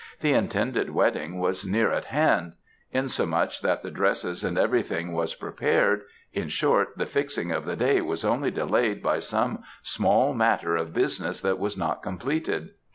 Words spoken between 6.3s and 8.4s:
in short, the fixing of the day was